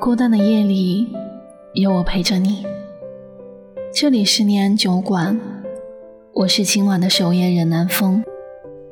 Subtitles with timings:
[0.00, 1.14] 孤单的夜里，
[1.74, 2.66] 有我陪着你。
[3.92, 5.38] 这里是念安酒馆，
[6.32, 8.24] 我是今晚的守夜人南风。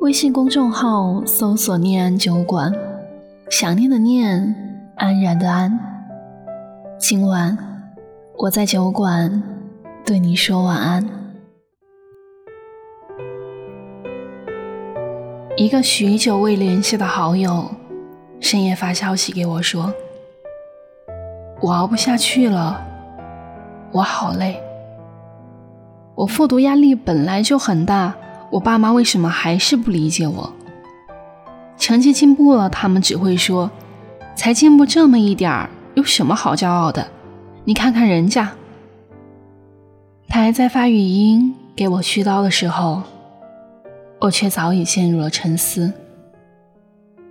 [0.01, 2.71] 微信公众号搜索“念安酒馆”，
[3.49, 4.55] 想念的念，
[4.97, 5.81] 安然的安。
[6.99, 7.57] 今晚
[8.37, 9.43] 我在酒馆
[10.05, 11.09] 对你说晚安。
[15.57, 17.71] 一个许久未联系的好友，
[18.41, 19.91] 深夜发消息给我说。
[21.61, 22.81] 我熬不下去了，
[23.91, 24.61] 我好累。
[26.15, 28.15] 我复读压力本来就很大，
[28.51, 30.53] 我爸妈为什么还是不理解我？
[31.77, 33.71] 成绩进步了，他们只会说
[34.37, 37.07] ：“才进步这么一点儿，有什么好骄傲的？
[37.65, 38.53] 你看看人家。”
[40.29, 43.03] 他还在发语音给我絮叨的时候，
[44.21, 45.93] 我却早已陷入了沉思，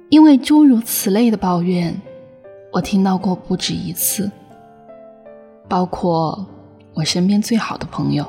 [0.09, 2.01] 因为诸如此类的抱怨。
[2.77, 4.29] 我听到过不止一次，
[5.67, 6.45] 包括
[6.93, 8.23] 我身边最好的朋友。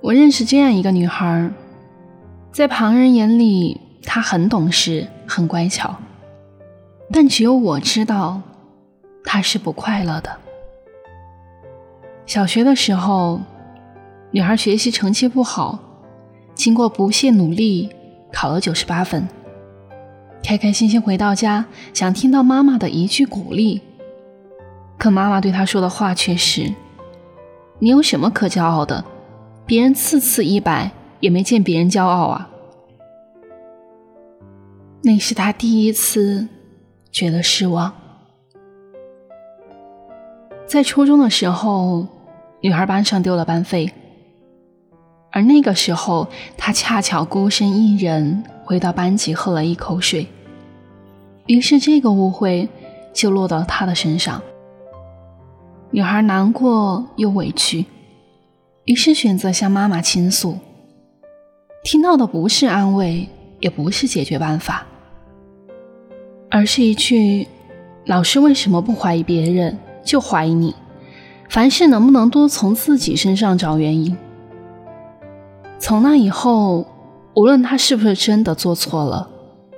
[0.00, 1.50] 我认识这样一个女孩，
[2.52, 5.96] 在旁人眼里，她很懂事、很乖巧，
[7.10, 8.40] 但只有我知道，
[9.24, 10.36] 她是不快乐的。
[12.26, 13.40] 小学的时候，
[14.30, 15.80] 女孩学习成绩不好，
[16.54, 17.90] 经过不懈努力，
[18.32, 19.26] 考了九十八分。
[20.44, 21.64] 开开心心回到家，
[21.94, 23.80] 想听到妈妈的一句鼓励，
[24.98, 26.70] 可妈妈对他说的话却是
[27.80, 29.02] ：“你有什么可骄傲的？
[29.64, 32.50] 别人次次一百，也没见别人骄傲啊。”
[35.02, 36.46] 那是他第一次
[37.10, 37.90] 觉得失望。
[40.66, 42.06] 在初中的时候，
[42.60, 43.90] 女孩班上丢了班费，
[45.34, 48.44] 而那个时候，她恰巧孤身一人。
[48.66, 50.26] 回到班级，喝了一口水，
[51.44, 52.66] 于是这个误会
[53.12, 54.40] 就落到他的身上。
[55.90, 57.84] 女孩难过又委屈，
[58.86, 60.58] 于是选择向妈妈倾诉。
[61.82, 63.28] 听到的不是安慰，
[63.60, 64.86] 也不是解决办法，
[66.50, 67.46] 而是一句
[68.06, 70.74] ：“老师为什么不怀疑别人，就怀疑你？
[71.50, 74.16] 凡事能不能多从自己身上找原因？”
[75.78, 76.86] 从那以后。
[77.36, 79.28] 无论他是不是真的做错了，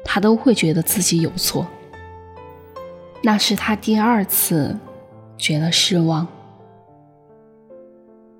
[0.04, 1.66] 他都会觉得自己有错。
[3.22, 4.78] 那是他第二次
[5.38, 6.26] 觉得失望。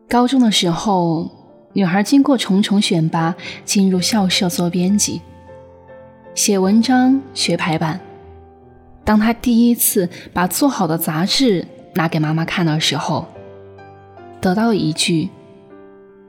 [0.07, 1.31] 高中的时候，
[1.73, 3.35] 女孩经过重重选拔，
[3.65, 5.23] 进入校社做编辑，
[6.35, 7.99] 写文章、学排版。
[9.03, 13.25] 当她第一次把做好的杂志拿给妈妈看的时候，
[14.43, 15.31] 得到一句：“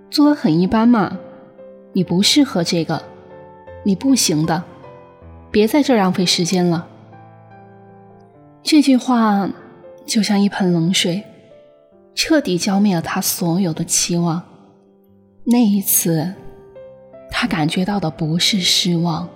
[0.10, 1.18] 做的很一般嘛。”
[1.94, 3.02] 你不适合这个，
[3.84, 4.64] 你不行的，
[5.50, 6.88] 别在这浪费时间了。
[8.62, 9.50] 这句话
[10.06, 11.24] 就像一盆冷水，
[12.14, 14.44] 彻底浇灭了他所有的期望。
[15.46, 16.36] 那一次，
[17.32, 19.28] 他感觉到的不是失望，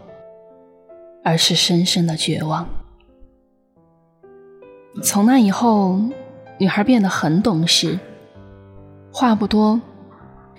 [1.24, 2.68] 而是深深的绝望。
[5.02, 6.00] 从那以后，
[6.60, 7.98] 女孩变得很懂事，
[9.12, 9.82] 话不多，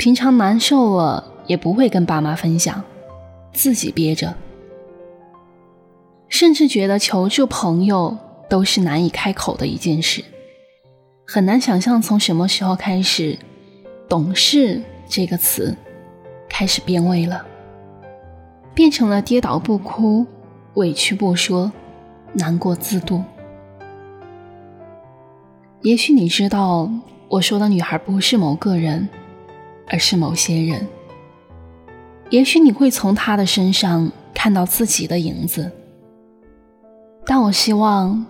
[0.03, 1.29] 平常难受了。
[1.47, 2.83] 也不会跟爸妈分享，
[3.53, 4.33] 自己憋着，
[6.29, 8.17] 甚至觉得求助朋友
[8.49, 10.25] 都是难以开口的一件事。
[11.27, 13.37] 很难想象从什么时候开始
[14.09, 15.77] ，“懂事”这个词
[16.49, 17.45] 开始变味了，
[18.73, 20.25] 变成了跌倒不哭、
[20.75, 21.71] 委屈不说、
[22.35, 23.23] 难过自度。
[25.83, 26.89] 也许你知道，
[27.29, 29.09] 我说的女孩不是某个人，
[29.89, 30.87] 而是某些人。
[32.31, 35.71] 也许你会从他的身上看到自己的影子，
[37.27, 38.25] 但我希望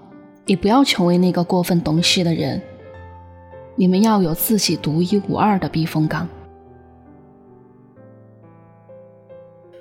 [0.45, 2.61] 你不要成为那个过分懂事的人。
[3.75, 6.29] 你们要有自己独一无二的避风港。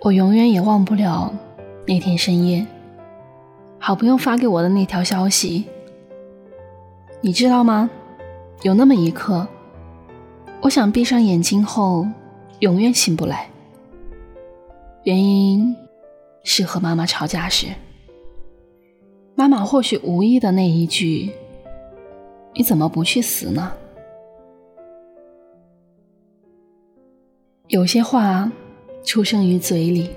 [0.02, 1.34] 我永远也忘不了
[1.86, 2.66] 那天深夜，
[3.80, 5.66] 好朋友发给我的那条消息。
[7.20, 7.90] 你知道吗？
[8.62, 9.48] 有那么一刻，
[10.62, 12.08] 我想闭上眼睛后
[12.60, 13.50] 永远醒不来。
[15.04, 15.76] 原因
[16.44, 17.68] 是和妈妈吵架时，
[19.34, 21.32] 妈妈或许无意的那一句
[22.54, 23.74] ：“你怎么不去死呢？”
[27.68, 28.52] 有些话
[29.04, 30.12] 出生于嘴里，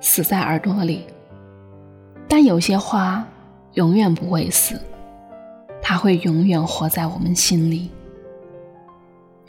[0.00, 1.00] 死在耳朵里；
[2.26, 3.28] 但有些话
[3.74, 4.80] 永远不会死，
[5.82, 7.90] 它会永远活在我们心里。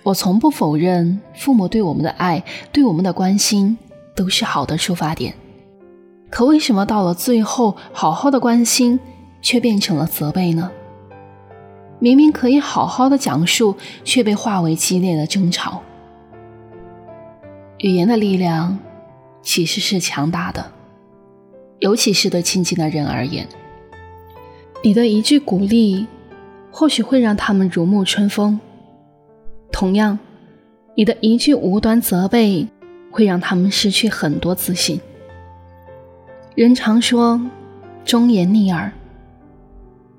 [0.04, 3.78] 我从不否认父母对我们的爱，对我们的关心。
[4.16, 5.34] 都是好的出发点，
[6.30, 9.00] 可为什么到了最后，好好的关心
[9.42, 10.70] 却变成了责备呢？
[12.00, 15.84] 明明可以好好的讲述，却被化为激烈的争吵。
[17.78, 18.78] 语言的力量
[19.42, 20.70] 其实是强大的，
[21.80, 23.48] 尤其是对亲近的人而言。
[24.84, 26.08] 你的一句鼓励，
[26.72, 28.60] 或许会让他们如沐春风；
[29.80, 30.20] 同样，
[30.94, 32.68] 你的一句无端责备，
[33.10, 35.00] 会让他们失去很多自信。
[36.54, 37.40] 人常说
[38.04, 38.92] 忠言逆耳，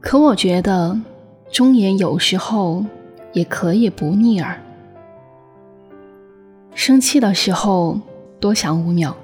[0.00, 0.98] 可我觉得
[1.52, 2.86] 忠言有时候
[3.34, 4.58] 也可以不逆耳。
[6.74, 8.00] 生气的时候
[8.40, 9.14] 多想五秒，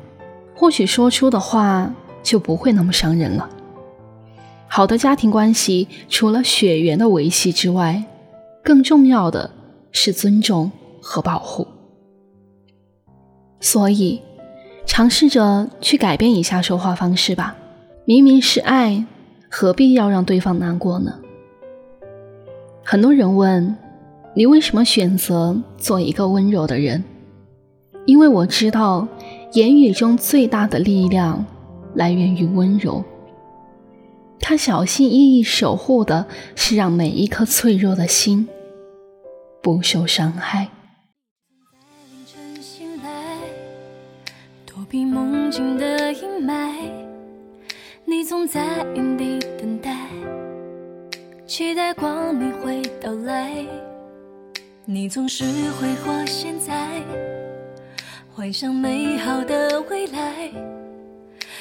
[0.55, 1.91] 或许说出的话
[2.23, 3.49] 就不会那么伤人了。
[4.69, 8.05] 好的家庭关系，除了血缘的维系之外，
[8.63, 9.53] 更重要的
[9.97, 10.71] 是尊重
[11.01, 11.67] 和保护。
[13.61, 14.21] 所以。
[14.89, 17.57] 尝试着去改变一下说话方式吧。
[18.05, 19.05] 明明是爱，
[19.51, 21.13] 何必要让对方难过呢？
[22.85, 23.77] 很多人问
[24.33, 27.03] 你为什么选择做一个温柔的人？
[28.07, 29.09] 因为我知道，
[29.55, 31.45] 言语中最大的力量
[31.95, 33.03] 来源于温柔。
[34.39, 38.49] 他小心翼翼守护的是让每一颗脆弱的心
[39.67, 40.69] 不受伤害。
[44.65, 46.89] 躲避梦境的阴霾，
[48.05, 48.65] 你总在
[48.95, 50.07] 原地等待，
[51.49, 53.67] 期待光明会到来。
[54.85, 57.03] 你总是挥霍现在，
[58.33, 60.49] 幻想美好的未来。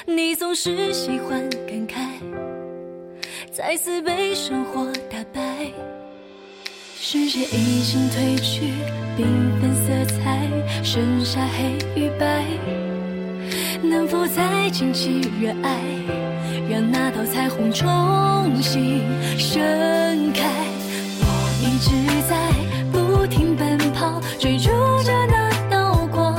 [0.06, 2.20] 你总是喜欢感慨，
[3.52, 5.72] 再次被生活打败。
[6.98, 8.74] 世界已经褪去
[9.18, 9.26] 缤
[9.60, 10.50] 纷色彩，
[10.82, 12.44] 剩下黑与白。
[13.84, 15.78] 能否再捡起热爱，
[16.70, 17.88] 让那道彩虹重
[18.62, 19.02] 新
[19.38, 19.62] 盛
[20.34, 20.50] 开？
[21.20, 21.26] 我
[21.62, 21.92] 一直
[22.28, 22.36] 在
[22.92, 24.70] 不停奔跑，追逐
[25.04, 26.36] 着那道光。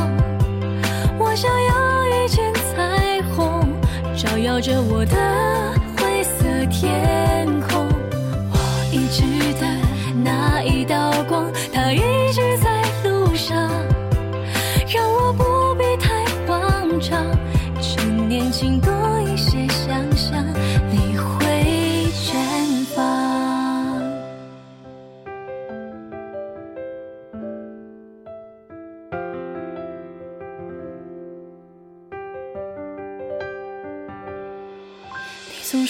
[1.18, 3.68] 我想要遇见彩虹，
[4.16, 7.45] 照耀着我的灰色天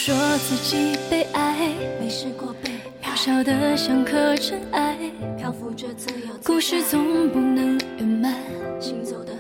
[0.06, 1.68] 说自己被爱，
[2.00, 2.70] 没试过被
[3.02, 4.96] 渺小的像颗尘埃，
[5.36, 6.28] 漂浮着自由。
[6.44, 8.32] 故事总不能圆满，
[8.78, 9.32] 行走的。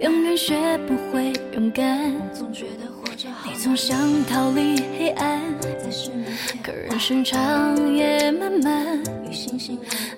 [0.00, 3.48] 永远学不会勇敢，总觉得活着好。
[3.48, 5.40] 你总想逃离黑暗，
[6.64, 9.00] 可人生长夜漫漫，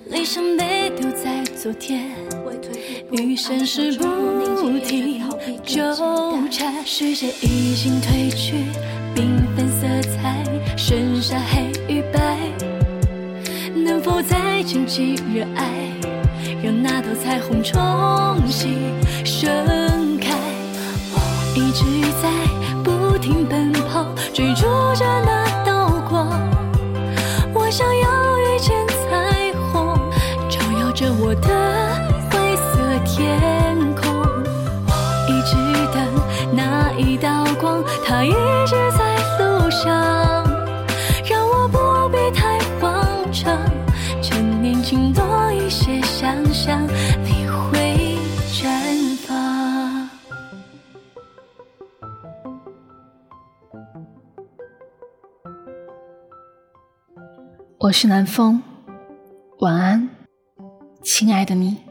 [0.09, 2.09] 理想被丢在昨天，
[3.11, 5.21] 与现实不停
[5.63, 5.79] 纠
[6.49, 6.83] 缠。
[6.83, 8.65] 世界已经褪去
[9.15, 10.43] 缤纷色彩，
[10.77, 12.37] 剩下黑与白。
[13.75, 15.65] 能否再捡起热爱？
[16.63, 17.79] 让那道彩虹重
[18.47, 18.77] 新
[19.23, 19.47] 盛
[20.19, 20.29] 开。
[21.13, 21.17] 我
[21.55, 21.83] 一直
[22.21, 22.29] 在
[22.83, 24.63] 不停奔跑，追逐
[24.95, 26.29] 着那道光。
[27.53, 29.97] 我想要遇见彩虹，
[30.49, 31.49] 照耀着我的
[32.29, 33.39] 灰色天
[46.63, 46.85] 想
[47.23, 47.97] 你会
[48.53, 50.07] 绽放。
[57.79, 58.61] 我是南风，
[59.61, 60.07] 晚安，
[61.01, 61.90] 亲爱的你。